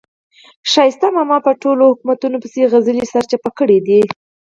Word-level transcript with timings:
ښایسته 0.71 1.07
ماما 1.17 1.37
په 1.45 1.51
ټولو 1.61 1.83
حکومتونو 1.91 2.35
پسې 2.43 2.61
سندرې 2.73 3.03
سرچپه 3.13 3.49
کړې 3.59 3.79
دي. 3.87 4.01